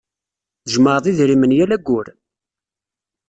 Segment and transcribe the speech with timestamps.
[0.63, 2.07] Tjemmɛeḍ idrimen yal ayyur?